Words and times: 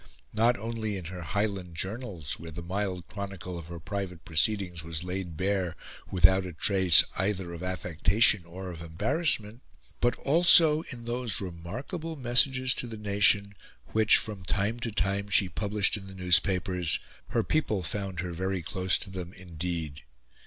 Not 0.33 0.57
only 0.57 0.97
in 0.97 1.05
her 1.13 1.21
"Highland 1.21 1.75
Journals" 1.75 2.39
where 2.39 2.49
the 2.49 2.63
mild 2.63 3.07
chronicle 3.07 3.59
of 3.59 3.67
her 3.67 3.79
private 3.79 4.25
proceedings 4.25 4.83
was 4.83 5.03
laid 5.03 5.37
bare 5.37 5.75
without 6.09 6.43
a 6.43 6.53
trace 6.53 7.03
either 7.17 7.53
of 7.53 7.61
affectation 7.61 8.43
or 8.43 8.71
of 8.71 8.81
embarrassment, 8.81 9.61
but 9.99 10.15
also 10.15 10.81
in 10.89 11.05
those 11.05 11.39
remarkable 11.39 12.15
messages 12.15 12.73
to 12.73 12.87
the 12.87 12.97
nation 12.97 13.53
which, 13.89 14.17
from 14.17 14.41
time 14.41 14.79
to 14.79 14.91
time, 14.91 15.29
she 15.29 15.47
published 15.49 15.95
in 15.95 16.07
the 16.07 16.15
newspapers, 16.15 16.99
her 17.27 17.43
people 17.43 17.83
found 17.83 18.21
her 18.21 18.33
very 18.33 18.63
close 18.63 18.97
to 18.97 19.11
them 19.11 19.31
indeed. 19.33 20.01